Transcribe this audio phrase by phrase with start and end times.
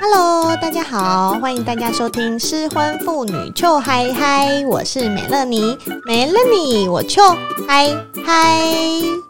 [0.00, 7.20] Hello，大家好，欢迎大家收听失婚妇女臭嗨嗨，我是美乐妮，美乐妮我臭
[7.66, 7.90] 嗨
[8.24, 9.27] 嗨。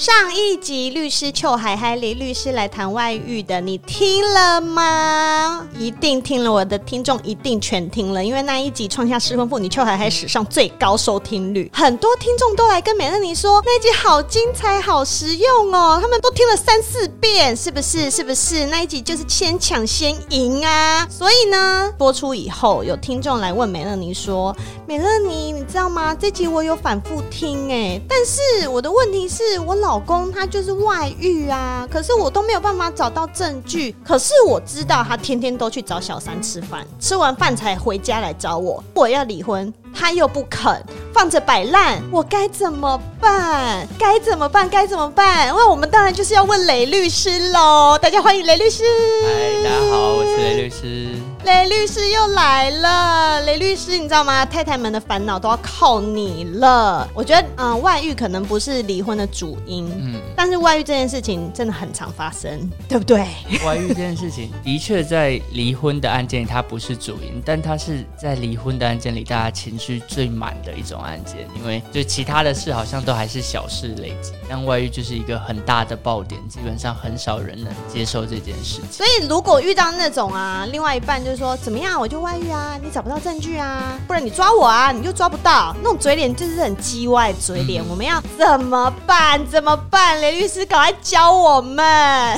[0.00, 5.68] 上一集律师邱海海李律师来谈外遇的，你听了吗？
[5.76, 18.10] 一定听了，我的听众一定全听了，因为那一集创下失婚妇女邱海海史上最高收听率，很多听众都来跟美乐妮说那一集好精彩、好实用哦，他们都听了三四遍，是不是？
[18.10, 18.64] 是不是？
[18.68, 21.06] 那一集就是先抢先赢啊！
[21.10, 24.56] 所以呢，播出以后有听众来问美乐妮说
[24.88, 26.14] ：“美乐妮，你知道吗？
[26.14, 33.92] 这集我有反复听哎，但是我的问题是我老。”老公他就是外遇啊，可是我都没有办法找到证据。
[34.04, 38.80] 可是我知道他天天都去找小三吃饭，吃完饭才回家来找我。
[38.94, 40.80] 我要离婚，他又不肯，
[41.12, 43.84] 放着摆烂，我该怎么办？
[43.98, 44.68] 该怎么办？
[44.68, 45.48] 该怎么办？
[45.48, 47.98] 那我们当然就是要问雷律师喽。
[48.00, 48.84] 大家欢迎雷律师。
[49.24, 51.20] 嗨，大家好，我是雷律师。
[51.42, 54.44] 雷律师又来了，雷律师，你知道吗？
[54.44, 57.08] 太太们的烦恼都要靠你了。
[57.14, 63.26] 我觉得，嗯、呃，外遇可能不是离婚的主因，嗯，但是外遇这件事情真的很常发生，对不对？
[63.64, 78.92] 外遇这件事情的确在离婚的案件里，它不是主因，但它是在离婚的案件里，大家情绪最满的一种案件，因为就其他的事好像都还是小事累积，但外遇就是一个很大的爆点，基本上很少人能接受这件事情。
[78.92, 81.29] 所以，如果遇到那种啊，另外一半就。
[81.30, 82.76] 就说怎么样，我就外遇啊？
[82.82, 83.96] 你找不到证据啊？
[84.04, 84.90] 不然你抓我啊？
[84.90, 87.84] 你就抓不到，那种嘴脸就是很叽歪嘴脸。
[87.88, 89.40] 我们要怎么办？
[89.46, 90.20] 怎么办？
[90.20, 92.36] 雷律师，赶快教我们。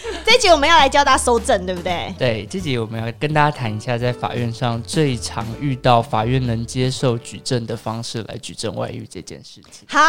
[0.24, 2.14] 这集我们要来教大家搜证，对不对？
[2.18, 9.86] 对，这集我们要跟大家谈一下，在法院上最常遇到法院能接受举证的方式来举证外遇这件事情。
[9.88, 10.00] 好，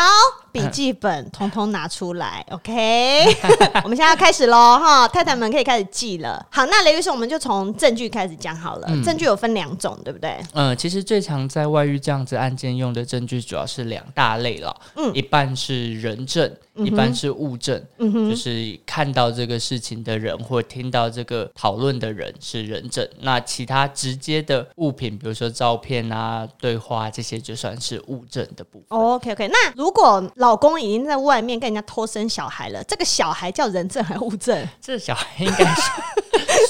[0.52, 3.26] 笔记本通通拿出来，OK？
[3.84, 6.46] 我们现在要开始喽，哈，太太们可以开始记了。
[6.52, 8.88] 好，那雷律师，我们就从证据开始讲好了。
[8.90, 10.38] 嗯、证据有分两种，对不对？
[10.54, 14.76] 嗯，其实最常在外遇这样子案件用的证据主要是两大类了。
[14.96, 16.52] 嗯，一半是人证。
[16.76, 23.06] 一半是物证，嗯、哼就是看到这个事情的人或听到这个讨论的人是人证。
[23.20, 28.98] 那其他直接的物品，比如说照片啊、对话这些，就算是物证的部分。
[28.98, 29.48] Oh, OK OK。
[29.48, 34.68] 那如果老公已经在外面跟人家偷生小孩了，这个小孩叫人证还是物证？
[34.80, 35.82] 这小孩应该是。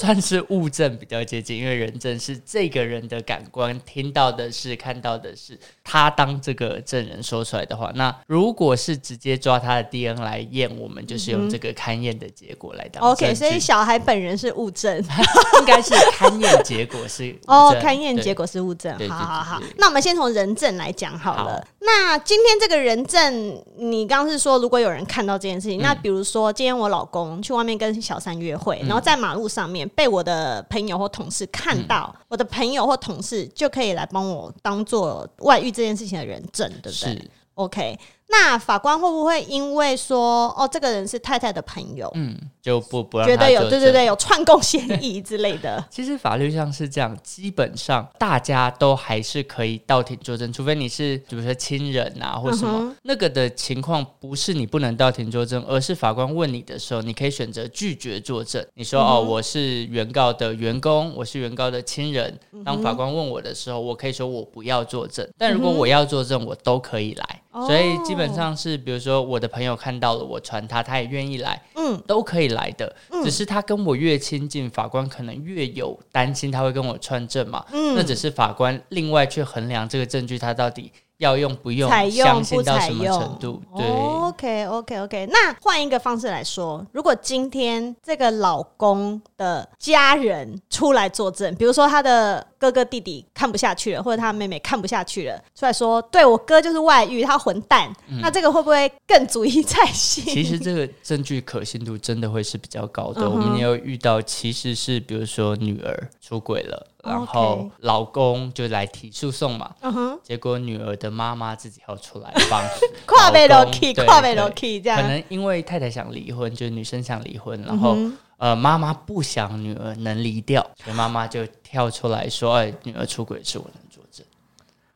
[0.01, 7.91] 算是物证比较接近，因为人证是这个人的感官听到的是、看到的是，他当这个证人说出来的话。
[7.93, 13.03] 那如果是直接抓他的 DNA 来验，我们就是用这个勘验的结果来当。
[13.03, 14.97] OK，所以小孩本人是物证，
[15.59, 18.97] 应该是勘验结果是 哦，勘验结果是物证。
[19.07, 21.53] 好好好，那我们先从人证来讲好了。
[21.53, 29.87] 好那今天这个人证，你刚刚是说如果有人看到这件事情，嗯、那比如说今天我老公去外面跟小三约会，嗯、然后在马路上面。
[29.95, 37.99] 被我的朋友或同事看到，嗯、我的朋友或同事就可以来帮我当做外遇这件事情的人证，对不对？，OK。
[38.31, 45.83] 那法官会不会因为说哦，这个人是太太的朋友，嗯，就不不让觉得有对对对有串供嫌疑之类的？
[45.91, 58.65] 其实法律上是这样，基本上大家都还是可以到庭作证，除非你是比如说亲人啊或什么、嗯、那个的情况，不是你不能到庭作证，而是法官问你的时候，你可以选择拒绝作证。
[58.75, 62.39] 你说、嗯、哦，我是原告的员工，我是原告的亲人。
[62.63, 67.41] 当法官问我的时候，我可以说我不要作证，但如果我要作证，我都可以来。
[67.51, 72.95] 所以基本上是，比如说我的朋友看到了我传他，他也愿意来，嗯，都可以来的。
[73.23, 77.65] 只是他跟我越亲近，法官可能越有担心他会跟我串证嘛。
[77.73, 80.91] 嗯，那只是法官另外去衡量这个证据，他到底。
[81.21, 81.87] 要用不用？
[81.87, 83.61] 采用相信到什么程度？
[83.77, 85.29] 对，OK OK OK。
[85.31, 97.93] 那换一个方式来说，如果今天这个老公的家人出来作证，比如说他的哥哥弟弟看不下去了，或者他妹妹看不下去了，出来说，对，我哥就是外遇，他混蛋。
[98.07, 100.23] 嗯、那这个会不会更足以再信？
[100.25, 103.21] 其实这个证据可信度真的会是比较高的。
[103.21, 106.87] 嗯、我们也有遇到，其实是比如说女儿出轨了。
[107.03, 110.19] 然后老公就来提诉讼嘛，uh huh.
[110.21, 112.63] 结果女儿的妈妈自己要出来帮，
[113.05, 115.01] 跨背楼梯，跨背楼梯这样。
[115.01, 118.13] 可能因为太太想离婚，就是女生想离婚，然后、uh.
[118.37, 124.25] 呃妈妈不想女儿能离掉，所以妈妈就跳出来说：“哎，女儿出轨是我能作证。”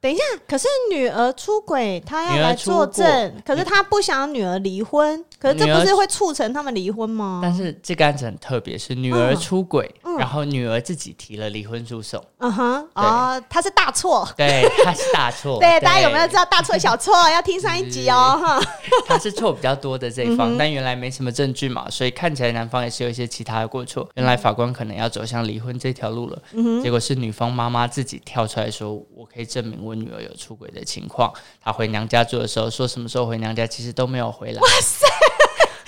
[0.01, 7.39] 等一下，可是女儿出轨，她要来作证，可是她不想女儿离婚，可是这不是会促成他们离婚吗？
[7.44, 9.94] 但是这个案子很特别，是女儿出轨。
[10.03, 10.18] Uh.
[10.18, 12.24] 然后女儿自己提了离婚诉讼。
[12.38, 15.59] 嗯哼，哦，他是大错，对，他是大错。
[15.62, 17.13] 对，大家有没有知道大错小错？
[17.30, 18.62] 要听上一集哦，哈。
[19.06, 24.09] 他是错比较多的这一方，但原来没什么证据嘛，所以看起来男方也是有一些其他的过错。
[24.15, 26.41] 原来法官可能要走向离婚这条路了，
[26.81, 31.31] 结果是女方妈妈自己跳出来说：“我可以证明我女儿有出轨的情况。”
[31.62, 34.62] 她回娘家住的时候说什么时候回娘家，其实都没有回来。
[34.62, 35.06] 哇塞！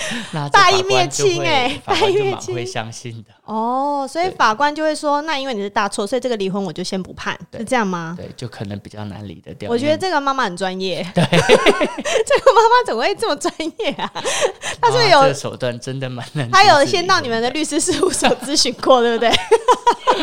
[0.31, 8.15] 那大义灭亲哎，大义灭亲会相信的哦，所以法官就会说，那因为你是大错，所以这个离婚我就先不判，是这样吗？
[8.17, 9.69] 对，就可能比较难离得掉。
[9.69, 14.11] 我觉得这个妈妈很专业，对， 这个妈妈怎么会这么专业啊？
[14.81, 16.49] 她是有手段，真的蛮难。
[16.51, 19.31] 她有先到你们的律师事务所咨询过，对不对？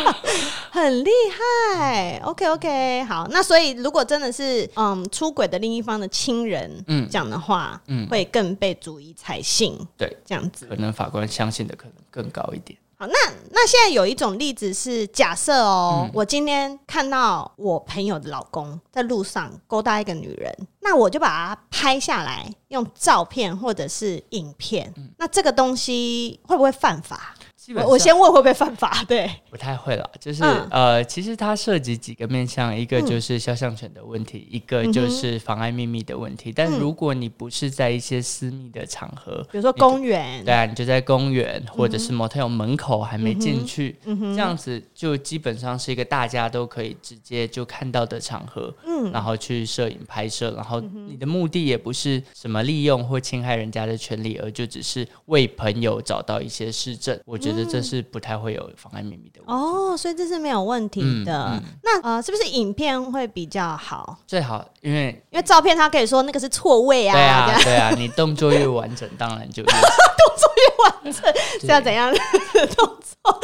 [0.71, 2.21] 很厉害。
[2.25, 9.79] OK OK，好，那所以如果真的是嗯出轨的另一方的亲人嗯讲的话，嗯，会更被足以采信。
[9.97, 12.79] 对，这样子可能法官相信的可能更高一点。
[12.97, 13.15] 好，那
[13.51, 24.93] 那现在有一种例子是假设哦，嗯、我今天看到我朋友的老公在路上勾搭一个女人，那我就把它拍下来，用照片或者是影片。
[24.97, 27.34] 嗯、那这个东西会不会犯法？
[27.77, 29.03] 我我先问会不会犯法？
[29.09, 30.11] 对，不太会了。
[30.21, 36.51] 就是、嗯、呃，其实它涉及几个面向，一个就是肖像权的问题，嗯、一个就是妨碍秘密的问题。
[36.51, 57.19] 嗯、但如果你不是在一些私密的场合，比如说公园，对啊，你就在公园或者是 motel 门口还没进去，嗯、这样子就基本上是一个大家都可以直接就看到的场合，嗯，然后去摄影拍摄，然后你的目的也不是什么利用或侵害人家的权利，而就只是为朋友找到一些事证。
[57.25, 57.54] 我觉得。
[57.55, 61.47] 觉得这是不太会有妨碍秘密的问题哦，所以这是没有问题的。
[61.53, 64.19] 嗯嗯、那呃，是不是影片会比较好？
[64.27, 67.15] 最好，因为因为照片他可以说那个是错位啊。
[67.15, 70.54] 对啊，对啊，你动作越完整，当然就越 动作
[70.85, 72.19] 越完整， 是要怎样的
[72.75, 73.41] 动作？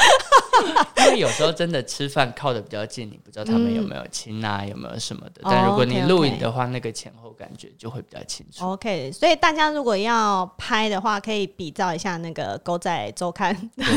[1.06, 5.40] 因为有时候真的吃饭靠的比较近，你不知道他们有没有亲啊，有没有什么的。
[5.42, 8.66] 但如果你录影的话，那个前后感觉就会比较清楚。
[8.72, 13.56] OK，所以大家如果要拍的话，可以比照一下那个《狗仔周刊》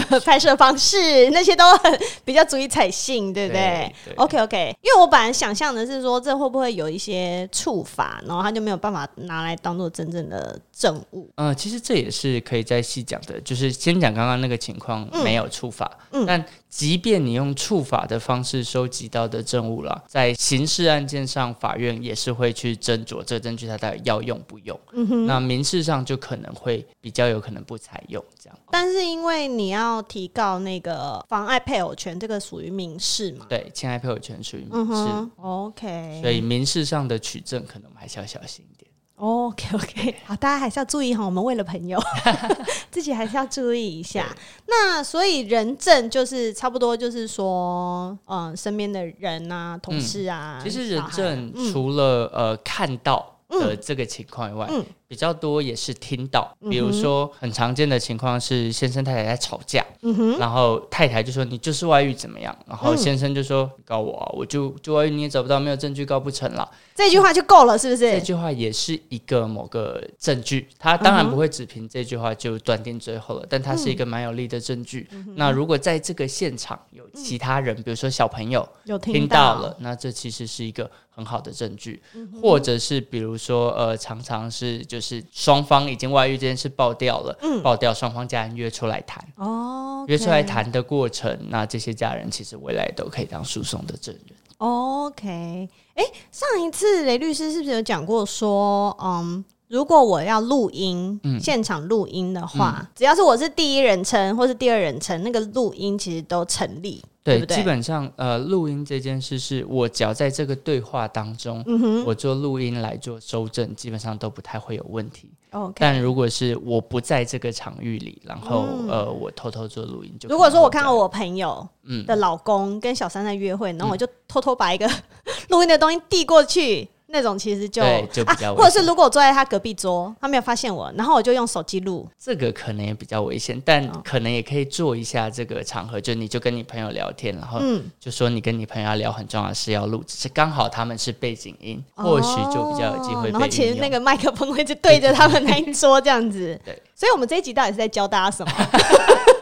[0.09, 11.29] 的 拍摄方式，那些都很比较足以采信，对不对，？OK OK，因为我本来想象的是说，这会不会有一些处罚，然后他就没有办法拿来当做真正的证物。
[11.35, 16.45] 嗯、呃，其实这也是可以再细讲的，就是先讲刚刚那个情况没有触法，嗯，但。
[16.73, 24.79] 即便你用触法的方式收集到的证物了，在刑事案件上，法院也是会去斟酌这个证据它到底要用不用。
[25.27, 28.57] 那民事上就可能会比较有可能不采用这样。
[28.71, 33.45] 但是因为你要提告那个妨碍配偶权，这个属于民事嘛？
[33.47, 34.93] 对，侵害配偶权属于民事。
[34.93, 38.91] 嗯、OK，所以民事上的取证可能还是要小心一点。
[39.15, 41.23] OK OK， 好，大家还是要注意哈。
[41.23, 42.01] 我们为了朋友，
[42.91, 44.35] 自己还是要注意一下。
[44.67, 50.59] 那所以人证就是差不多，就是说，嗯，身边的人啊，同事啊。
[50.59, 56.51] 嗯、其实人证除了、嗯、呃看到的这个情况以外，嗯、比较多也是听到。
[56.69, 66.69] 比如说，很常见的情况是先生太太在吵架，嗯、然后太太就说你就是外遇怎么样，然后先生就说你告我啊，我就就外遇你也找不到，没有证据告不成了。
[66.95, 68.11] 这句话就够了，是不是？
[68.11, 75.07] 这句话也是一个某个证据，他当然不会只凭这句话就断定最后了，但它是一个蛮有力的证据。
[75.11, 82.01] 嗯、那如果在这个现场有其他人，嗯、比如说小朋友有听到了，那这其实是一个很好的证据。
[82.13, 89.25] 嗯、或者是比如说，呃，常常是就是双方已经外遇这件事爆掉了，嗯、爆掉，双方家人约出来谈。
[89.35, 94.32] 哦约出来谈的过程，那这些家人其实未来都可以当诉讼的证人。
[94.65, 99.43] OK，哎，上一次雷律师是不是有讲过说，嗯，
[99.73, 107.03] 如果我要录音，嗯、现场录音的话，嗯、只要是我是第一人称或是第二人称，那个录音其实都成立。
[107.23, 107.57] 对，对对？
[107.57, 115.31] 基本上，呃，录音这件事是我只要在这个对话当中，嗯、我做录音来做收证，基本上都不太会有问题。
[115.75, 121.67] 但如果是我不在这个场域里，然后、嗯、呃，我偷偷做录音就，如果说我看到我朋友
[122.05, 124.87] 的老公跟小三在约会，嗯、然后我就偷偷把一个
[125.49, 126.87] 录音的东西递过去。
[127.13, 137.61] 那种其实就就比较或者是如果我坐在他隔壁桌，他没有发现我，然后我就用手机录，这个可能也比较危险，但可能也可以做一下这个场合，就你就跟你朋友聊天，然后
[137.99, 143.29] 就说你跟你朋友要聊很重要的事要录，只是刚好他们是背景音，或许就比较有机会。
[143.29, 146.59] 然后其实那个麦克风会就对着他们那一桌这样子。
[146.65, 148.51] 对，所以我们这一集到底是在教大家什么？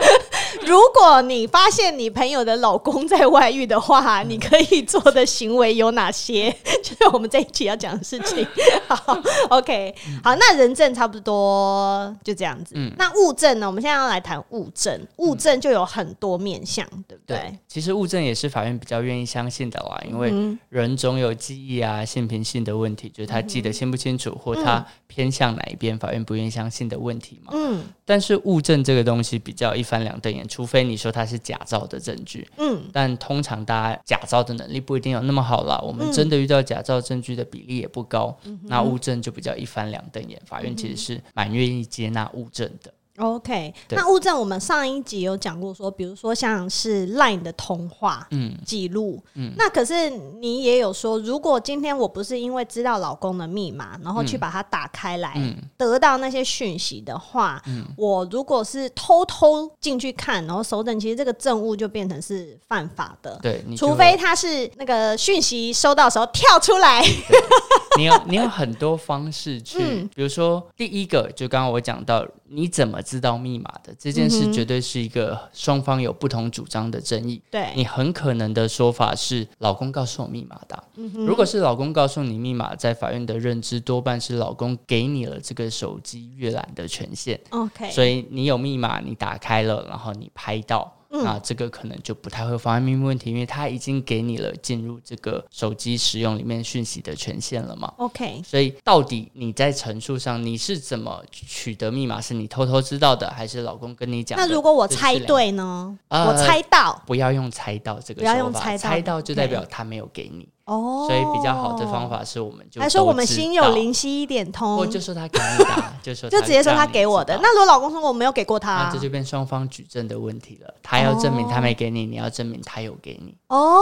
[0.71, 6.55] 如果果你发现你朋友的老公在外遇的话，你可以做的行为有哪些？
[6.83, 8.45] 就是我们这一期要讲的事情。
[8.87, 9.17] 好
[9.49, 12.75] ，OK，好，那人证差不多就这样子。
[12.77, 13.65] 嗯，那物证呢？
[13.65, 15.01] 我们现在要来谈物证。
[15.17, 17.37] 物证就有很多面向，对不对？
[17.37, 20.31] 对，其实物证也是法院比较愿意相信的啦，因为
[20.69, 27.53] 人总有记忆啊、性平性的问题，就是他记得清不清楚，或他偏向哪一边，法院不愿意相信的问题嘛。
[27.55, 32.47] 嗯，但是物证这个东西比较一翻两瞪眼，除非你说它是假造的证据。
[32.57, 35.81] 嗯，但通常大家假造的能力不一定有那么好啦。
[35.83, 38.37] 我们真的遇到假造证据的比例也不高。
[38.65, 42.93] 那物证就比较一翻两瞪眼，法院其实是蛮愿意接纳物证的。
[43.21, 48.27] OK，那物证我们上一集有讲过，说比如说像是 LINE 的通话
[48.65, 55.39] 记录，嗯，那可是你也有说，如果今天我不是因为知道老公的密码，然后去把它打开来，
[55.77, 67.03] 得到那些讯息的话，嗯，我如果是偷偷进去看，然后搜证，其实这个证物就变成是犯法的，对，除非他是那个讯息收到的时候跳出来，
[67.97, 72.25] 你有你有很多方式去，嗯，比如说第一个就刚刚我讲到。
[72.53, 77.41] 你怎么知道密码的这件事，绝对是一个双方有不同主张的争议。
[77.51, 80.81] 对，你很可能的说法是老公告诉我密码的。
[81.13, 87.37] 如果是老公告诉你密码，在法院的认知多半是老公给你了这个手机阅览的权限。
[87.49, 90.89] OK，所以你有密码，你打开了，然后你拍到。
[91.11, 97.93] 那这个可能就不太会发生秘密问题，因为他已经给你了进入这个手机使用里面讯息的权限了嘛。
[97.97, 102.21] OK，所以到底你在陈述上你是怎么取得密码？
[102.21, 104.39] 是你偷偷知道的，还是老公跟你讲？
[104.39, 105.97] 那如果我猜对呢？
[106.07, 110.47] 呃、我猜到，不要用猜到这个说法，不要用猜到，猜到就代表他没有给你。
[110.65, 117.37] 哦，所以比较好的方法是，我们就还说我们心有灵犀一点通，或就说他给你的，就说 就直接说他给我的。
[117.41, 120.73] 那如果老公说我没有给过他，那这就变双方举证的问题了。
[120.83, 123.35] 他要证明他没给你，你要证明他有给你。
[123.47, 123.81] 哦，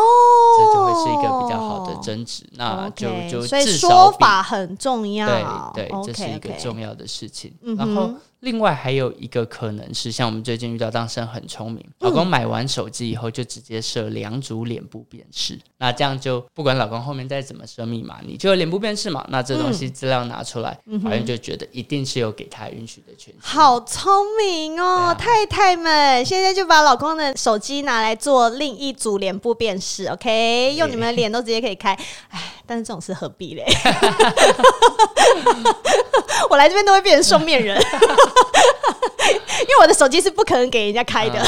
[0.58, 2.48] 这就会是一个比较好的争执。
[2.54, 7.54] 那就就所以说法很重要，对对，这是一个重要的事情。
[7.78, 8.10] 然后。
[8.42, 23.42] 另外还有一个可能是，像我们最近遇到当事人很聪明，老公买完手机以后就直接设两组脸部辨识，那这样就不管老公后面再怎么设密码，你就有脸部辨识嘛，那这东西资料拿出来，法院就觉得一定是有给他允许的权限。
[23.42, 31.92] 好聪明哦，啊、太太们，现在就把老公的手机拿来做另一组脸部辨识，OK，用你们的脸都直接可以开，
[32.30, 33.66] 哎，但是这种事何必嘞？
[36.50, 37.80] 我来这边都会变成双面人。
[39.62, 41.40] 因为我的手机是不可能给人家开的，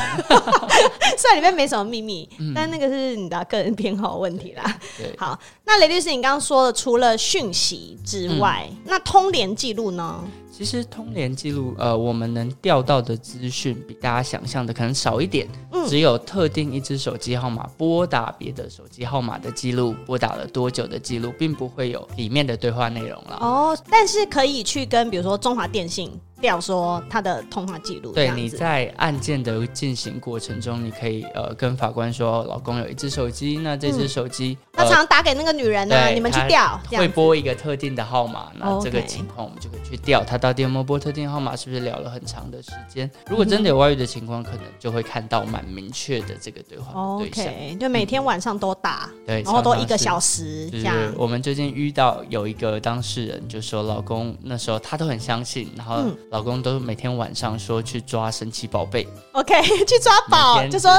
[1.18, 4.80] 虽然里面没什么秘密，嗯、但那个是你的个人偏好问题啦。
[5.18, 10.24] 好，那雷律师，你刚刚说的除了讯息之外，嗯、那通联记录呢？
[10.62, 23.40] 其实通联记录，呃，我们能调到的资讯比大家想象的可能少一点，嗯、只有特定一只手机号码拨打别的手机号码的记录，拨打了多久的记录，并不会有里面的对话内容了。
[23.42, 26.12] 哦，但是可以去跟比如说中华电信。
[26.42, 43.10] 调说他的通话记录，对，你在案件的进行过程中，你可以呃跟法官说，老公有一只手机，那这只手机他常常打给那个女人呢，你们去调，会拨一个特定的号码，那这个情况我们就可以去调，他到底有没有拨特定号码，是不是聊了很长的时间？
[43.30, 50.96] 如果真的有外遇的情况，可能就会看到蛮明确的这个对话对象，OK，就每天晚上都打，对，然后都一个小时这样。
[51.16, 57.12] 我们最近遇到有一个当事人，就说老公那时候他都很相信，然后老公都每天。
[57.18, 60.90] 晚上说去抓神奇宝贝，OK， 去抓宝，就说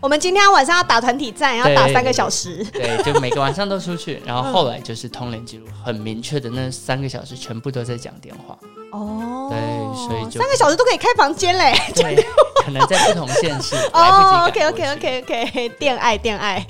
[0.00, 8.58] 我们今天晚上要打团体战，要打三个小时，对，就每个晚上都出去， 然后后来就是通联记录很明确的，那三个小时全部都在讲电话，
[8.92, 12.16] 哦，对，所以就三个小时都可以开房间嘞，对，
[12.64, 16.66] 可能在不同县市 哦，OK，OK，OK，OK，恋爱，恋爱，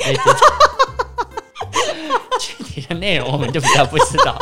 [2.40, 4.36] 具体的内容我们就比较不知道，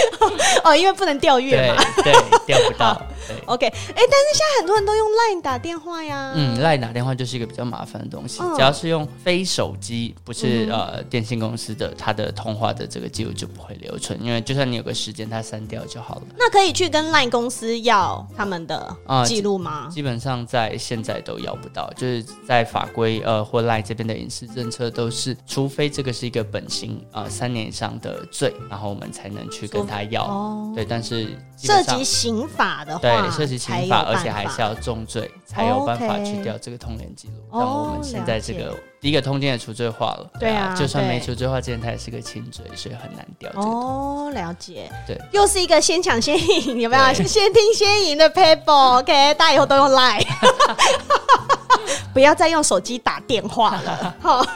[0.64, 2.12] 哦，因为不能调阅嘛，对，
[2.46, 3.00] 调不到。
[3.26, 6.32] 对 OK，哎、欸，但是现在很多人都用 Line 打电话呀。
[6.34, 8.42] 嗯，Line 打电话就是一个比较麻烦的东西。
[8.42, 16.22] 嗯、只要是用非手机，不是、嗯、呃电信公司的，它的通话的这个记录就不会留存，因为就算你有个时间，它删掉就好了。
[16.38, 19.90] 那可以去跟 Line 公司要他们的记录吗、呃？
[19.90, 30.24] 基本上在现在都要不到，就是在法规呃或 Line 这边的隐私政策都是，除非这个是一个本刑呃三年以上的罪，然后我们才能去跟他要。
[30.24, 33.00] 哦、对，但是涉及刑法的话。
[33.00, 37.34] 对，涉及刑法，而且还是要重罪才有办法去调这个通联记录。
[37.50, 43.50] 但我们现在这个第一个通奸也除罪化了，对啊，就算没除罪化，之前他也是个轻罪，所以很难调。
[43.54, 44.90] 哦，了解。
[45.06, 47.14] 对，又是一个先抢先赢，有没有？
[47.14, 50.26] 先听先赢的 paper，OK，大家以后都用 Line。
[52.12, 54.14] 不要再用手机打电话了。
[54.20, 54.46] 好，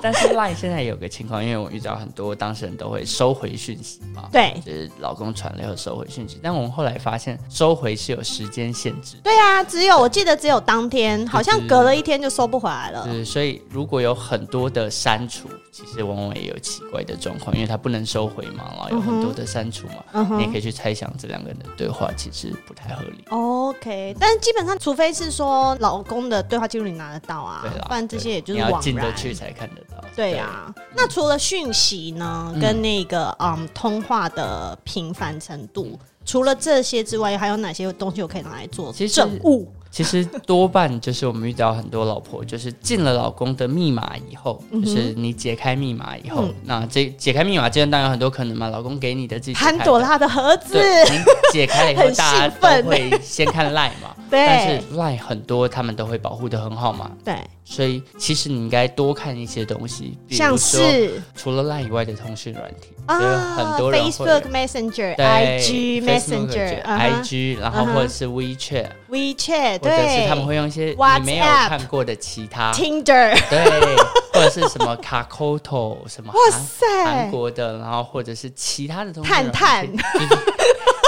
[0.00, 9.16] 但是 Line 现在有个情况，因为我遇到很多当事人都会收回讯息嘛，对，就是老公传了以后收回讯息，但我们后来发现收回是有时间限制。
[9.22, 13.04] 对啊，只有我记得只有当天，好像隔了一天就收不回来了。
[13.04, 23.24] 对，所以如果有很多的删除，其实往往也有奇怪的状况，因为他不能收回嘛，然后有很多的删除嘛，嗯、你也可以去猜想这两个人的对话其实不太合理。
[23.30, 30.02] OK，但是基本上，除非是说老公的对话记录你拿得到啊，不然这些也就是你要进得去才看得到。
[30.14, 39.70] 对呀、啊，那除了讯息呢，跟那个嗯，嗯通话的频繁程度，除了这些之外，还有哪些东西我可以拿来做证物？
[39.92, 48.70] 其实多半就是我们遇到很多老婆，就是进了老公的密码以后，就是你解开密码以后，嗯、那这解开密码，这样当然有很多可能嘛。
[48.70, 50.78] 老公给你的自己潘朵拉的盒子，
[51.10, 51.18] 你
[51.52, 54.16] 解开了以后， 大家都会先看 LINE 嘛。
[54.30, 57.10] 对，但是 LINE 很多他们都会保护的很好嘛。
[57.22, 62.88] 对，所以其实你应该多看一些东西，比如说像是除了 LINE 以外的通讯软体。
[63.06, 63.18] 啊，
[63.56, 73.96] 很多人 Facebook Messenger、IG Messenger、IG，然后或者是 WeChat、WeChat，或者是他们会用一些你没有看过的其他 Tinder， 对，
[74.32, 79.84] 或者是什么 Kakao 什么，哇塞，韩国的，然后或者是其他的东西，探探。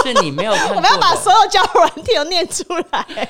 [0.08, 3.28] 是你没有看过，我们要把所有交友软体都念出来。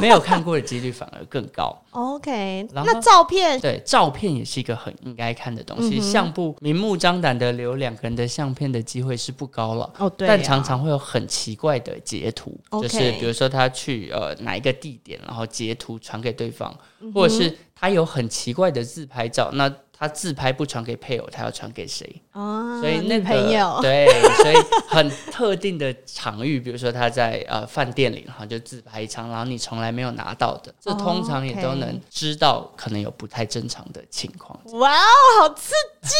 [0.00, 1.76] 没有看过的几率反而更高。
[1.92, 6.00] OK，那照片对照片也是一个很应该看的东西。
[6.00, 9.90] 相簿明目张胆的留两个人的相片的机会是不高了。
[9.98, 10.28] 哦，对。
[10.28, 16.76] 但常常会有很奇怪的截图，就是比如说他去呃哪一个地点，然后截图传给对方，
[17.14, 19.72] 或者是他有很奇怪的自拍照，那。
[19.98, 22.22] 他自拍不传给配偶，他要传给谁？
[22.32, 24.06] 哦，所以那个朋友 对，
[24.42, 24.56] 所以
[24.88, 34.58] 很特定的场域，比如说他在呃饭店里，然后就自拍一张，然后你从来没有拿到的，这通常也都能知道可能有不太正常的情况。
[34.78, 35.72] 哇哦，好刺
[36.02, 36.14] 激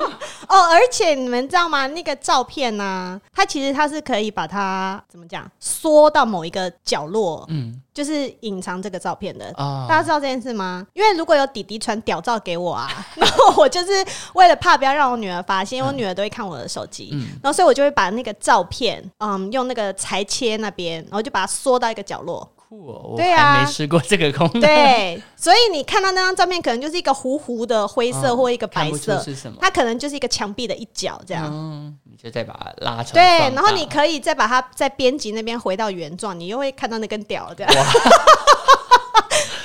[0.00, 0.12] 哦！
[0.50, 1.86] 哦，而且你们知道吗？
[1.86, 9.46] 那个照片呢、啊，它其实它是可以把它怎么讲，缩到某一个角落，嗯，就是隐藏这个照片的。
[9.56, 10.84] 哦、大家知道这件事吗？
[10.92, 14.04] 因为如果有弟弟传屌照给我啊， 然后我就是
[14.34, 22.50] 为了怕不要让我女儿发现，因为我女儿都会看我的手机，嗯，然后所以我就会把那个照片，嗯，用那个裁切那边，然后就把它缩到一个角落。
[22.70, 24.60] 我还没试过这个功能。
[24.62, 29.58] 对，所以你看到那张照片，可能就是一个糊糊的灰色或一个白色，是什么？
[29.60, 31.48] 它可能就是一个墙壁的一角这样。
[31.50, 33.14] 嗯，你就再把它拉成。
[33.14, 33.22] 对，
[33.54, 37.72] 然后你可以再把它在编辑那边回到原状，你又会看到那根屌这样。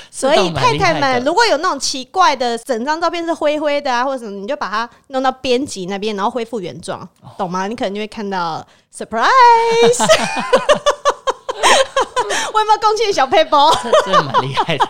[0.09, 7.67] 所以太太们，如果有那种奇怪的整张照片是灰灰的啊，或者什么，你就把它弄到编辑那边，然后恢复原状，懂吗？
[7.67, 9.27] 你可能就会看到 surprise。
[12.53, 13.71] 我有没有贡献小配包？
[13.83, 14.87] 这真的蛮厉害的。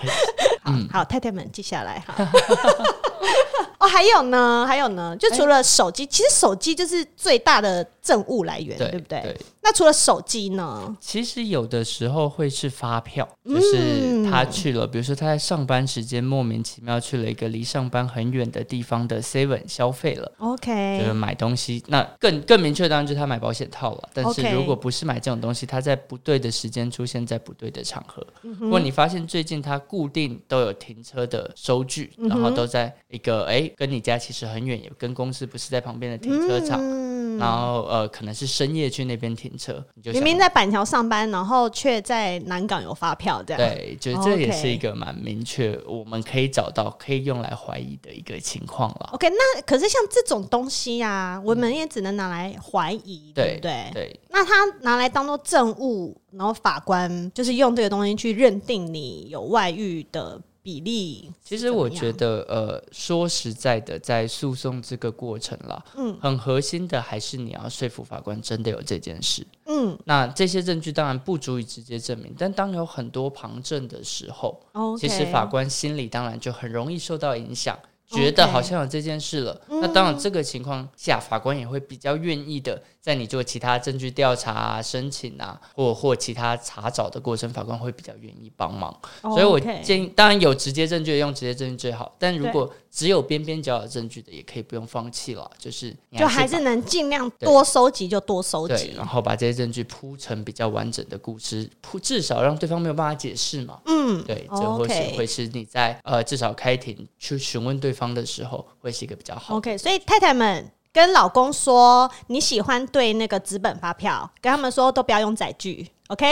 [0.65, 2.13] 嗯，好，太太们记下来哈。
[3.86, 9.38] 哦，还有呢，还有呢，就除了手机，其实手机就是最大的证物来源，对不对？
[9.62, 10.95] 那除了手机呢？
[11.00, 21.84] 其实有的时候会是发票，就是他去了，比如说他在上班时间莫名其妙去了一个离上班很远的地方的 Seven 消费了，OK，就是买东西。
[21.88, 24.10] 那更更明确当然就是他买保险套了。
[24.13, 28.26] 但是如果不是买这种东西，他在不对的时间出现在不对的场合。
[28.41, 33.71] 如果你发现最近他固定都有停车的收据，然后都在一个哎。
[33.76, 49.10] 跟你家其实很远，也跟公司不是在旁边的停车场，嗯、然后呃，可能是深夜去那边停车，你就明明在板桥上班，然后却在南港有发票，这样对，就是这也是一个蛮明确，我们可以找到可以用来怀疑的一个情况了。
[49.14, 53.92] OK，那可是像这种东西啊，我们也只能拿来怀疑，嗯、对不对？
[53.94, 60.42] 对，那他拿来当做证物，然后法官就是用这个东西去认定你有外遇的。
[60.65, 74.60] 比例其实我觉得，呃，说实在的，在诉讼这个过程啦，嗯，很核心的还是你要说服法官真的有这件事，嗯，那这些证据当然不足以直接证明，但当有很多旁证的时候.
[74.99, 77.78] 其实法官心里当然就很容易受到影响。
[78.08, 79.82] 觉得好像有这件事了，Okay.
[79.82, 89.00] 那当然这个情况下，法官也会比较愿意的，在你做其他证据调查啊、申请啊，或或其他查找的过程，法官会比较愿意帮忙。
[89.22, 103.80] 所以我建议，当然有直接证据用直接证据最好，但如果只有边边角角证据的，也可以不用放弃了，就是就还是能尽量多收集就多收集，然后把这些证据铺成比较完整的故事，铺至少让对方没有办法解释嘛。
[103.86, 109.58] 嗯，对，这或许会是你在呃至少开庭去询问对方的时候，会是一个比较好。
[109.58, 115.86] OK，所以太太们跟老公说你喜欢对那个纸本发票，跟他们说都不要用载具。
[116.08, 116.26] OK，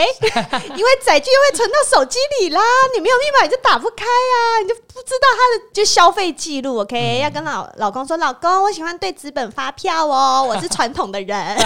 [0.74, 2.62] 因为载具会存到手机里啦，
[2.94, 6.80] 你没有密码你就打不开啊，你就不知道他的就消费记录。
[6.80, 11.58] OK，、嗯、要跟老老公说，老公，我喜欢对纸本发票哦，我是传统的人，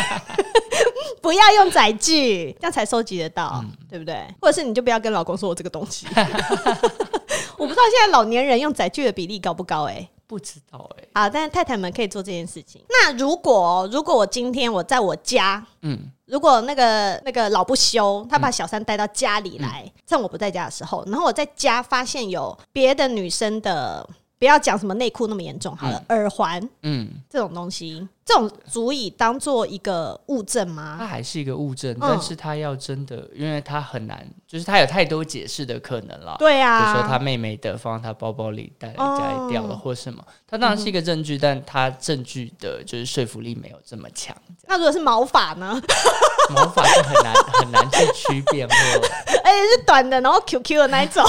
[1.22, 4.26] 不要用载具，这样才收集得到，嗯、对不对？
[4.40, 6.08] 或者是你就不要跟老公说我这个东西。
[7.56, 10.08] 我不知道现在老年人用载具的比例高不高、欸？
[10.28, 11.08] 哎，不知道哎、欸。
[11.22, 12.84] 好，但是太太们可以做这件事情。
[12.88, 16.12] 那如果如果我今天我在我家，嗯。
[16.26, 24.06] 如果那个那个老不休，他把小三带到家里来，嗯、趁我不在家的时候，然后我在家发现有别的女生的。
[24.38, 30.96] 不要讲什么内裤那么严重好了，嗯、耳环，嗯，这种东西，这种足以当做一个物证吗？
[30.98, 36.36] 它还是一个物证，嗯、但是它要真的，因为它很难，就是它有太多解释的可能了。
[36.38, 44.36] 对啊，比如说他妹妹的放在他包包里带来家里掉了，或什么，它当然是一个证据，嗯、但它证据的就是说服力没有这么强。
[44.66, 45.80] 那如果是毛发呢？
[46.54, 48.74] 毛发就很难很难去区辨，或
[49.44, 51.24] 而且是短的，然后 QQ 的那一种。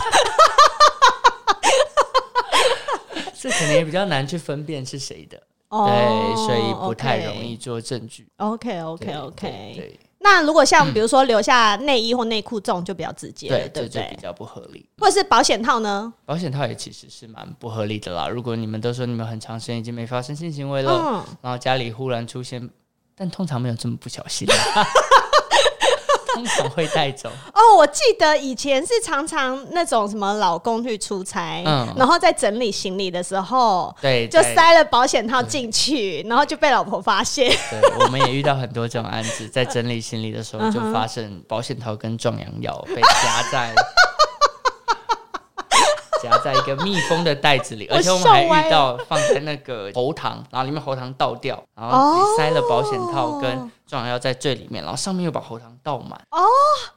[3.40, 8.28] 这可能也比较难去分辨是谁的，oh, 对，所以不太容易做证据。
[8.38, 9.74] OK，OK，OK。
[9.78, 14.08] 对，那如果像 比如说留下内衣或内裤这种，就比较直接，对，对不对？
[14.14, 14.86] 比较不合理。
[14.98, 16.12] 或者是保险套呢？
[16.26, 18.28] 保险套也其实是蛮不合理的啦。
[18.28, 22.70] 如果你们都说你们很长时间已经没发生性行为了，嗯、然后家里忽然出现，
[23.16, 24.46] 但通常没有这么不小心。
[26.36, 27.30] 通常会带走。
[27.54, 37.50] 哦，我记得以前是常常那种什么老公去出差，嗯，然后在整理行李的时候，对，就塞了保险套进去，然后就被老婆发现。
[37.70, 43.74] 对，我们也遇到很多这种案子，在整理行李的时候就发生保险套跟壮阳药被夹在
[46.22, 53.72] 夹在一个密封的袋子里， 而且我们还遇到放在那个喉糖，然后里面喉糖倒掉，然后你塞了保险套跟。
[53.90, 56.46] 壮阳药在最里面，然后上面又把喉糖倒满哦，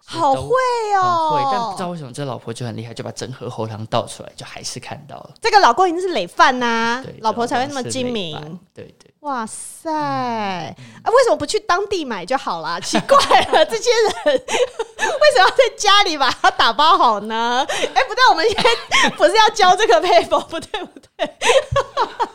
[0.05, 0.51] 好会
[0.95, 5.31] 哦，很会，但不知道为什么这老婆就很厉害，就把整盒喉糖倒出来，就还是看到了。
[5.41, 8.37] 这个老公一定是累犯呐，老婆才会那么精明。
[8.75, 10.75] 对对，哇塞，啊，
[11.07, 12.79] 为什么不去当地买就好了？
[12.83, 13.17] 奇怪
[13.53, 17.65] 了，这些人 为什么要在家里把它打包好呢？
[17.95, 21.37] 哎，不对，我们现在不是要教这个配方，不对不对。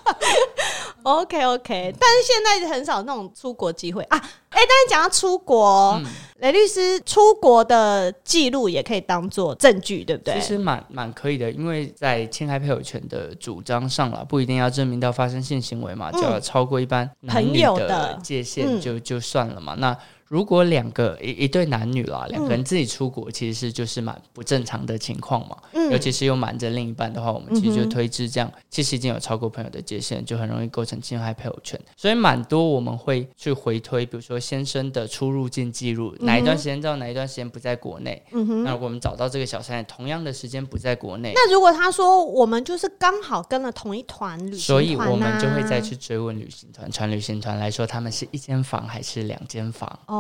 [1.03, 4.21] OK OK，但是现在很少那种出国机会啊。
[4.49, 6.05] 哎、欸，但是讲到出国，嗯、
[6.39, 10.35] 雷律师出国的记录也可以当做证据，对不对？
[10.35, 19.75] 其实蛮蛮可以的，因为在侵害配偶权的主张上了，不一定要证明到发生性行为嘛，只要超过一般男女的界限就就算了嘛。
[19.75, 25.57] 嗯、那如果两个一一对男女啦，两个人自己出国，其实是就是蛮不正常的情况嘛。
[25.73, 31.79] 嗯、尤其是又瞒着另一半的话，我们其实就推知这样，其实已经有超过朋友的界限，就很容易构成侵害配偶权。
[31.95, 38.21] 所以蛮多我们会去回推，比如说先生的出入境记录，嗯、哪一段时间到哪一段时间不在国内。
[38.33, 49.87] 嗯、哼那如果我们找到这个小三，同样的时间不在国内，那如果他说我们就是刚好跟了同一团旅行团，啊，所以我们就会再去追问旅行团，传旅行团来说，他们是一间房还是两间房？
[50.07, 50.16] 哦。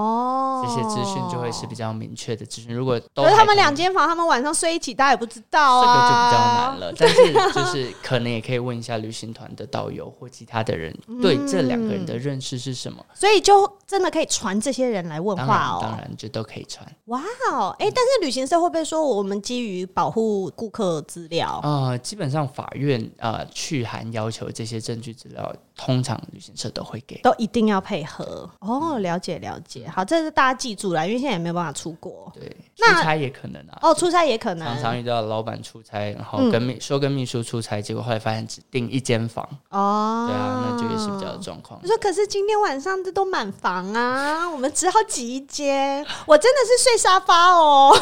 [0.63, 2.73] 这些资讯就会是比较明确的资讯。
[2.73, 5.81] 如果都可是他们两间房，他们晚上睡一起，大家也不知道啊。
[5.81, 6.93] 这个就比较难了。
[6.97, 13.05] 但是就是可能也可以问一下旅行团的导游或其他的人，对这两个人的认识是什么。
[13.13, 15.79] 所以就真的可以传这些人来问话哦。
[15.81, 16.85] 当然就都可以传。
[17.05, 21.59] 哇哦，哎，但是旅行社会不会说我们基于保护顾客资料？
[21.63, 28.49] 呃，基本上法院呃去函要求这些证据资料，通常旅行社都会给，都一定要配合。
[28.59, 29.87] 哦，了解了解。
[29.87, 32.31] 好，这是大家记住了，因为现在也没有办法出国。
[32.33, 33.77] 对，出差也可能啊。
[33.81, 34.67] 哦，出差也可能。
[34.67, 39.47] 常常遇到老板出差，然后跟秘说跟秘书出差，结果后来发现只订一间房。
[39.69, 40.27] 哦。
[40.27, 41.79] 对啊，那就也是比较状况。
[41.81, 46.03] 我说，可是今天晚上这都满房啊，我们只好挤一间。
[46.25, 47.95] 我真的是睡沙发哦。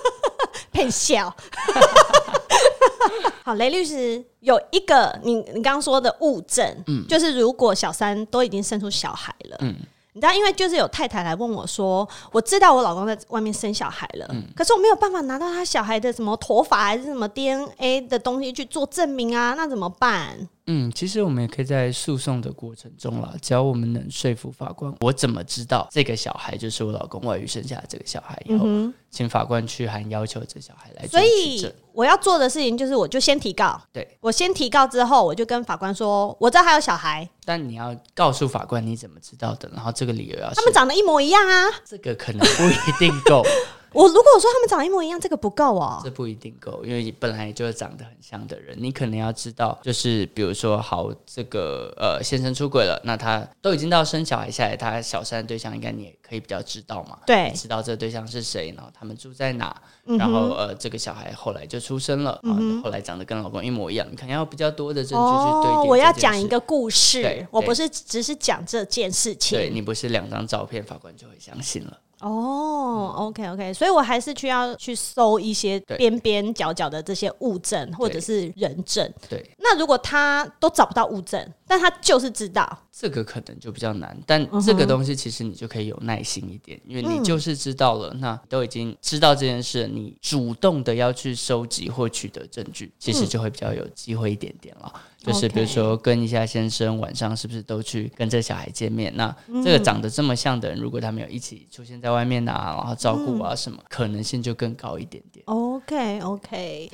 [0.70, 1.34] 配笑。
[3.44, 9.74] 好，雷律师有一个你你刚刚说的物证，嗯，就是如果小三都已经生出小孩了，嗯。
[10.12, 20.36] 你知道，因为就是有太太来问我说：“我知道我老公在外面生小孩了，嗯、可是我没有办法拿到他小孩的什么头发还是什么 DNA 的东西去做证明啊，那怎么办？”
[20.72, 31.18] 嗯，其实我们也可以在诉讼的过程中啦，只要我们能说服法官，我怎么知道这个小孩就是我老公外遇生下的这个小孩以后，嗯、请法官去函要求这小孩来做。
[31.18, 33.82] 所以我要做的事情就是，我就先提告。
[33.92, 43.42] 对，我先提告之后，我就跟法官说，我知道还有小孩，但你要告诉法官你怎么知道的，然后这个理由要他们长得一模一样啊，这个可能不一定够。
[43.92, 46.00] 我如果说他们长一模一样，这个不够哦。
[46.04, 57.18] 这不一定够，因为你本来就是长得很像的人，你可能要知道，就是比如说，好，这个呃先生出轨了，那他都已经到生小孩下来，他小三的对象应该你也可以比较知道嘛？
[57.26, 59.74] 对，知道这个对象是谁，然后他们住在哪，
[60.06, 65.84] 嗯、然后呃这个小孩后来就出生了，嗯、后来长得跟老公一模一样，你可能要比较多的证据去对、哦。
[65.86, 69.58] 我要讲一个故事，我不是只是讲这件事情。
[69.58, 71.98] 对，你不是两张照片，法官就会相信了。
[72.20, 79.10] 哦、oh，OK OK，所以我还是需要去搜一些边边角角的这些物证或者是人证。
[79.28, 84.20] 对，那如果他都找不到物证，但他就是知道，这个可能就比较难。
[84.26, 94.92] 但这个东西其实你就可以有耐心一点，因为你就是知道了，那都已经知道这件事，你主动的要去收集或取得证据，其实就会比较有机会一点点了。
[95.18, 99.14] 就是比如说跟一下先生晚上是不是都去跟这小孩见面？
[99.14, 105.44] 那这个长得这么像的人，如果他们有一起出现在外面啊，然后照顾啊什么，可能性就更高一点点。
[105.46, 106.90] OK OK。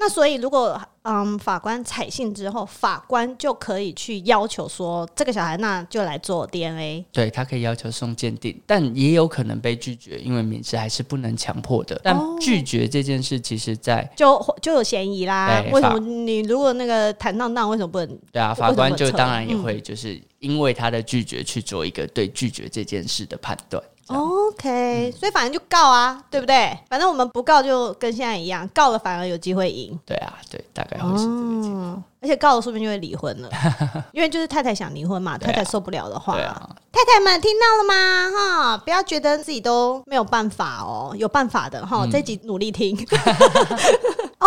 [0.00, 7.04] 那所以，如果嗯法官采信之后，法官就可以去要求说，这个小孩那就来做 DNA。
[7.10, 12.00] 对，他可以要求送鉴定，但也有可能被拒绝，因为民事还是不能强迫的。
[12.04, 15.62] 但拒绝这件事，其实在就就有嫌疑啦。
[15.72, 18.18] 为什么你如果那个坦荡荡，为什么不能？
[18.30, 23.82] 对啊，法官就当然也会就是因为他的拒绝去做一个对拒绝这件事的判断。
[24.08, 26.78] OK，、嗯、所以反正就告啊，对不对？
[26.88, 29.98] 反正我们不告就跟现在一样，告了反而有机会赢。
[30.06, 31.94] 对啊，对，大概会是这个情况。
[31.94, 33.48] 嗯而且告了，说不定就会离婚了，
[34.10, 38.30] 因为就是太太想离婚嘛，太太受不了的话，太太们听到了吗？
[38.36, 42.96] 哈，不要觉得自己都没有办法哦，有办法的哈，这集努力听。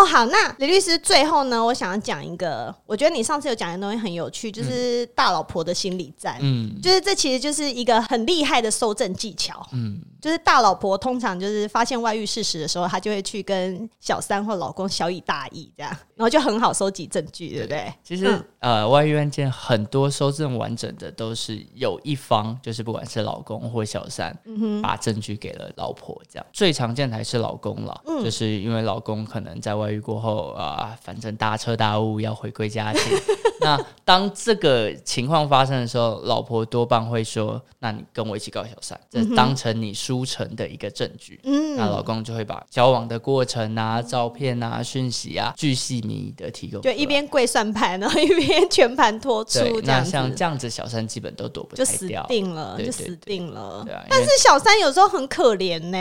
[0.01, 17.51] 哦，好，那李律师最后呢，我想要讲一个，我觉得你上次有讲的东西很有趣，就是大老婆的心理战，嗯，就是这其实就是一个很厉害的搜证技巧，嗯，就是大老婆通常就是发现外遇事实的时候，她就会去跟小三或老公小以大义，这样，然后就很好收集证据。
[17.51, 17.93] 对不对？
[18.03, 18.25] 其实、
[18.59, 26.45] 嗯、呃，外遇案件很多搜证完整的都是有一方，就是不管是老公或小三，嗯、哼把证据给了老婆，这样。
[26.51, 33.01] 最常见的还是老公了，嗯、就是因为老公可能在外遇过后啊、呃，反正大彻大悟要回归家庭。
[33.62, 49.60] 那当这个情况发生的时候，老婆多半会说：“那你跟我一起告小三，这当成你输成的一个证据。”嗯，那老公就会把交往的过程啊、照片啊、讯息啊，巨细靡遗的提供，就一边跪算盘，然后一边全盘托出。
[49.60, 53.84] 对，那像这样子，小三基本都躲不掉，就死定了，就死定了。
[53.86, 55.97] 对啊，但是小三有时候很可怜呢，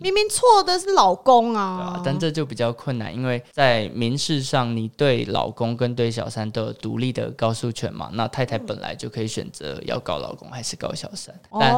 [0.00, 2.00] 明明错的是老公啊。
[2.02, 6.74] 但这就比较困难，因为在民事上，你对老公跟对小三都有。
[6.78, 11.72] 独立的告诉权嘛，那太太本来就可以选择要告老公还是告小三，但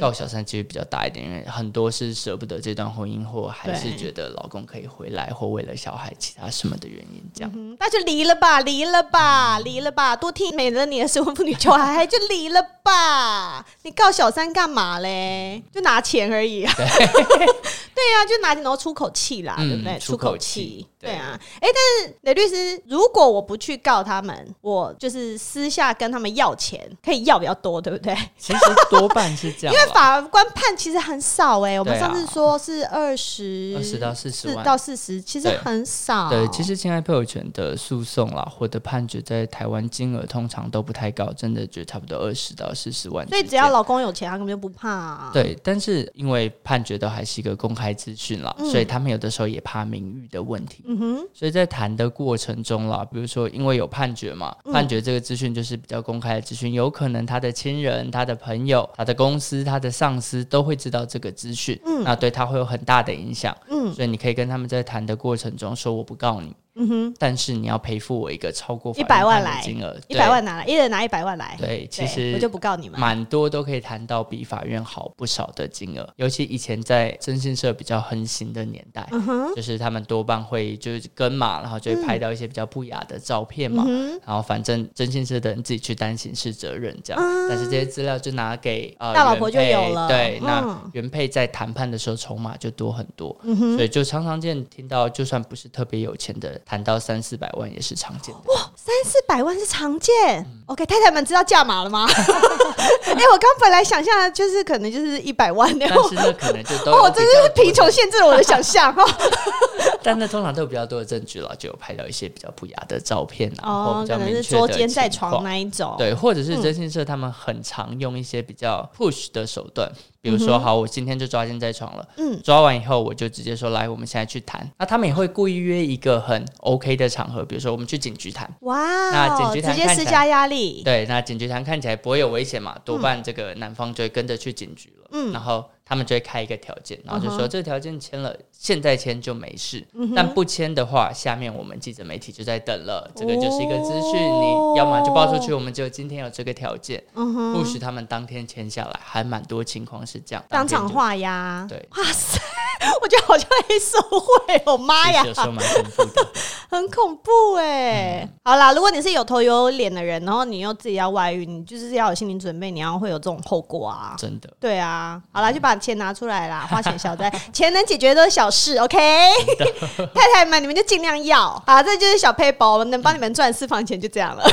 [0.00, 15.62] 告小三几率比较大一点，因为很多是舍不得这段婚姻，或还是觉得老公可以回来，或为了小孩其他什么的原因，这样，那就离了吧，离了吧，离了吧，多听美了你的失婚妇女求还就离了吧，你告小三干嘛嘞？
[15.70, 19.98] 就拿钱而已啊， 对呀，就拿钱然后出口气啦，对不对？
[19.98, 20.49] 出口气，
[20.98, 24.30] 对啊，哎，但是雷律师，如果我不去告他们。
[24.60, 28.16] 我就是私下跟他们要钱，可以要比较多，对不对？
[28.38, 28.58] 其实
[28.90, 31.80] 多半是这样， 因为法官判其实很少哎、欸。
[31.80, 36.28] 我们上次说是二十二十到四十万到四十，其实很少。
[36.28, 43.26] 对，其实侵害配偶权的诉讼啦，或者判决在台湾金额通常都不太高，真的就差不多二十到四十万。
[43.28, 45.30] 所以只要老公有钱，他根本就不怕、啊。
[45.32, 50.84] 对，但是因为判决都还是一个公开资讯啦，嗯、所以他们有的时候也怕名誉的问题。
[50.86, 54.20] 嗯哼，所以在谈的过程中啦，比如说因为有判决。
[54.20, 66.54] 决嘛，判决这个资讯就是比较公开的资讯，有可能他的亲人、他的朋友、他的公司、他的上司都会知道这个资讯，嗯，那对他会有很大的影响，嗯，所以你可以跟他们在谈的过程中说我不告你。
[66.80, 71.54] 嗯哼，但是你要赔付我一个超过一百万来金额，一百万拿来，一人拿一百万来。
[71.58, 76.08] 对，其实我就不告你们，蛮多都可以谈到比法院好不少的金额。
[76.16, 79.06] 尤其以前在征信社比较横行的年代，
[79.54, 83.84] 就是他们多半会就是跟嘛，然后就会拍到一些比较不雅的照片嘛，
[84.26, 87.22] 然后反正征信社的人自己去担刑事责任这样。
[87.48, 93.36] 但是这些资料就拿给呃大老婆就有了，对，那原配在谈判的时候筹码就多很多，
[93.76, 96.58] 所以就常常见听到，就算不是特别有钱的。
[96.70, 100.14] 谈到三四百万也是常见的哇，三四百万是常见。
[100.38, 102.06] 嗯、OK，太太们知道价码了吗？
[102.16, 109.04] 哎、欸，我刚本来想象的就是可能就是一百万，但是那可能就都 哦，真的是贫穷限制了我的想象哈。
[110.00, 119.90] 但那通常都有比较多的证据了，就有拍到一些比较不雅的照片啊，哦、或比较明确的，是捉奸在床那一种，对，或者是征信社他们很常用一些比较 push 的手段。
[120.22, 122.08] 比如说，好，我今天就抓奸在床了。
[122.16, 124.70] 嗯，抓完以后，我就直接说，来，我们现在去谈。
[124.78, 128.48] 那他们也会故意约一个很 OK 的场合，比如说我们去警局谈。
[128.60, 128.78] 哇，
[129.10, 130.82] 那警局谈直接施加压力。
[130.84, 135.08] 对，那警局谈看起来不会有危险嘛，多半这个男方就会跟着去警局了。
[135.12, 135.64] 嗯，然后。
[135.90, 139.82] 他们就会开一个条件，然后就说这个条件签了，现在签就没事。
[140.14, 143.10] 但不签的话，下面我们记者媒体就在等了。
[143.16, 147.02] 这个就是一个资讯，你要么就报出去，我们就今天有这个条件。
[147.14, 151.66] 不许他们当天签下来，还蛮多情况是这样，当场画押。
[151.66, 152.38] 对，哇塞，
[153.02, 156.28] 我觉得好像黑社会，我妈呀，有时候蛮恐怖的，
[156.68, 158.28] 很恐怖哎。
[158.44, 164.14] 好啦，如果你是有头有脸的人，然后你又自己要外遇，你就是要有心理准备，你要会有这种后果啊。
[164.18, 164.52] 真的。
[164.60, 165.70] 对啊，好啦，就把。
[165.80, 168.98] 钱拿出来啦，花钱消灾，钱能解决的都是小事，OK？
[170.14, 174.44] 太太们，你们就尽量要啊，这就是小撇步，能帮你们赚私房钱，就这样了。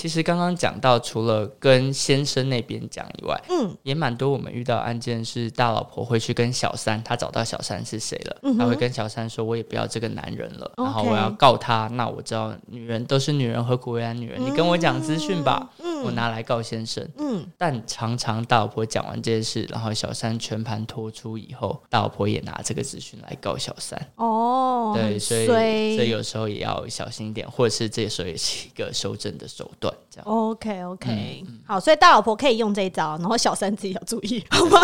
[0.00, 14.42] 其实刚刚讲到，除了跟先生那边讲以外，嗯，也蛮多我们遇到案件是大老婆会去跟小三，她找到小三是谁了，嗯、哼他会跟小三说：“我也不要这个男人了，然后我要告他。”那我知道女人都是女人，何苦为难女人？
[14.42, 15.68] 嗯、你跟我讲资讯吧。
[15.84, 24.00] 嗯我拿来告先生，嗯，但常常大老婆讲完这件事，然后小三全盘托出以后，大老婆也拿这个资讯来告小三。
[24.16, 30.26] 哦，对，所以所以有时候也要小心一点，或者是这时候也是一个收证的手段，这样。
[30.26, 34.80] OK OK，嗯，好，所以大老婆可以用这一招，然后小三自己要注意， 好吗？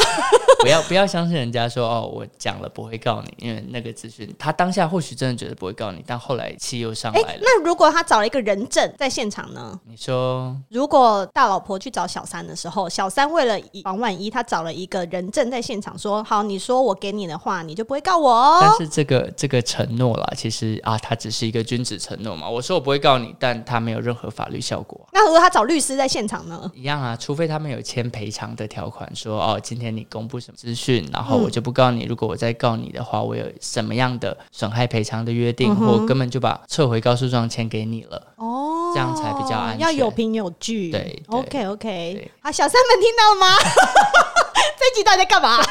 [0.61, 7.41] 不要不要相信人家说哦，我讲了不会告你，因为那个资讯他当下或许真的觉得不会告你，但后来气又上来了。
[7.41, 9.79] 那如果他找了一个人证在现场呢？
[9.85, 11.27] 你说如果。
[11.33, 22.49] 大老婆去找小三的时候，小三为了以防万一，他找了一个人证在现场说：“好，你说我给你的话，你就不会告我哦。”但是这个这个承诺啦，其实啊，他只是一个君子承诺嘛。
[22.49, 24.86] 我说我不会告你，但他没有任何法律效果。
[25.13, 26.71] 那如果他找律师在现场呢？
[26.75, 32.05] 一样啊，除非他们有签赔偿的条款，说哦，今天你公布什么资讯，然后我就不告你。
[32.05, 38.35] 嗯、如果我再告你的话，我有什么样的损害赔偿的约定，嗯、哼或根本就把撤回告诉状签给你了。
[38.37, 40.91] 哦，这样才比较安全，要有凭有据。
[40.91, 41.23] 对。
[41.29, 43.57] OK OK，好，小三们听到了吗？
[44.79, 45.63] 这一集到底在干嘛？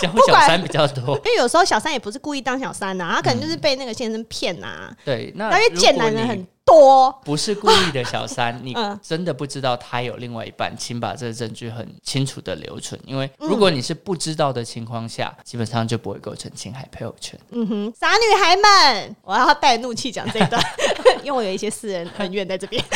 [0.00, 4.96] 讲小三比较多，因为有时候小三也不是故意当小三呐、啊，他可能就是被那个先生骗呐、啊嗯。
[5.04, 17.38] 对，那因为贱男人很多，不是故意的小三，你 真的不知道他有另外一半，请把这个证据很清楚的留存，因为如果你是不知道的情况下，基本上就不会构成侵害配偶权。
[17.50, 20.60] 嗯哼，傻女孩们，我要带怒气讲这一段，
[21.22, 22.84] 因为我有一些私人恩怨在这边。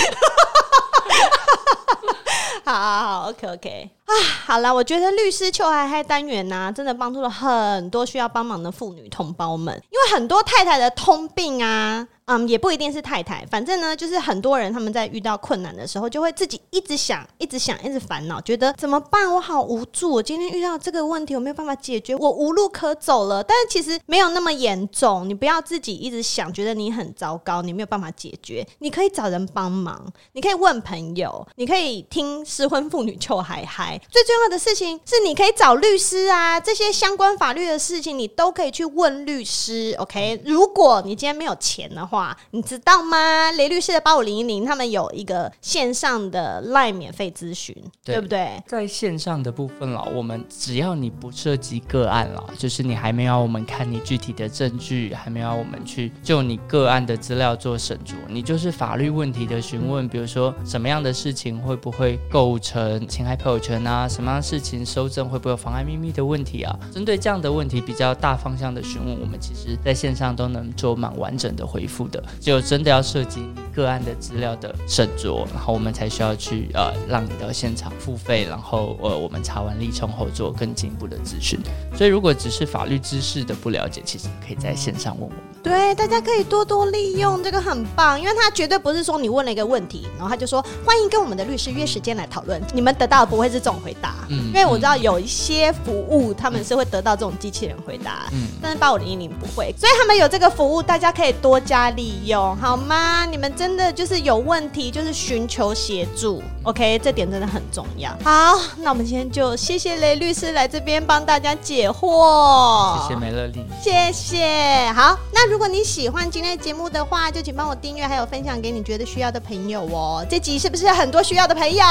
[2.63, 4.13] 好好好，OK OK 啊，
[4.47, 12.07] 好了，我觉得律师秋嗨嗨单元呢、啊，真的帮助了很多需要帮忙的妇女同胞们，因为很多太太的通病啊。
[12.27, 19.29] 嗯，也不一定是太太，反正呢，就是很多人他们在遇到困难的时候，就会自己一直想、一直想、一直烦恼，觉得怎么办？
[19.35, 23.43] 我好无助，我今天遇到这个问题，我没有办法解决，我无路可走了。
[23.43, 28.65] 但是其实没有那么严重，你不要自己一直想，觉得你很糟糕，你没有办法解决。
[28.79, 30.01] 你可以找人帮忙，
[30.35, 34.01] 你可以问朋友，你可以听失婚妇女秋嗨嗨。
[34.09, 39.97] 最重要的事情是，你可以找律师啊，这些相关法律的事情，你都可以去问律师。
[39.99, 42.20] OK，如果你今天没有钱的话。
[42.51, 43.51] 你知道吗？
[43.53, 48.63] 雷律师的八五零一零，他们有一个线上的 LINE 免费咨询，对，对不对？
[48.67, 64.09] 在线上的部分了，我们只要你不涉及个案了，就是你还没有我们看你具体的证据，还没有我们去就你个案的资料做审酌，你就是法律问题的询问，比如说什么样的事情会不会构成侵害配偶权啊？
[64.09, 66.79] 什么样的事情收证会不会有妨碍秘密的问题啊？
[66.93, 72.00] 针对这样的问题，比较大方向的询问，我们其实在线上都能做蛮完整的回复。
[72.09, 73.43] 的，就真的要涉及
[73.75, 81.59] 个案的资料的审酌，然后我们才需要去呃让你到现场付费，然后呃我们查完立冲后做更进一步的咨询。
[81.95, 85.35] 所以如果只是法律知识的不了解，其实可以在线上问我。
[85.63, 94.15] 对，大家可以多多利用这个很棒，因为他绝对不是说你问了一个问题，然后他就说欢迎跟我们的律师约时间来讨论，你们得到的不会是这种回答。
[94.31, 103.27] 嗯，因为我知道有一些服务他们是会得到这种机器人回答，嗯，但是八五零一零不会，所以他们有这个服务，大家可以多加利用，好吗？
[103.27, 108.11] 你们真的就是有问题，就是寻求协助，OK，这点真的很重要。
[108.25, 114.91] 好，那我们今天就谢谢雷律师来这边帮大家解惑，谢谢美乐丽，谢谢。
[114.95, 115.50] 好，那。
[115.51, 120.25] 如果你喜欢今天的节目的话，就请帮我订阅，还有分享给你觉得需要的朋友哦。
[120.31, 121.85] 这集是不是很多需要的朋友？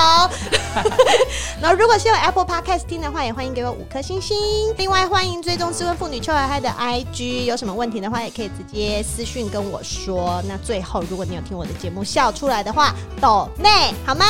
[1.61, 4.37] 然后如果是用 Apple Podcast 听的话，也欢迎给我五颗星星。
[4.77, 10.41] 另外，欢迎追踪失婚妇女邱海海的 IG，有什么问题的话，也可以直接私讯跟我说。
[10.47, 14.25] 那最后，如果你有听我的节目笑出来的话，抖内好吗？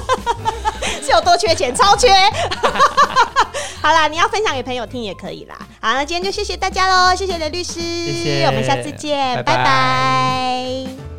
[1.02, 1.74] 是有多缺钱？
[1.74, 2.08] 超缺！
[3.80, 5.56] 好啦，你要分享给朋友听也可以啦。
[5.80, 7.80] 好，那今天就谢谢大家喽，谢谢雷律师，
[8.46, 9.56] 我们下次见，拜拜。
[9.56, 11.15] 拜拜。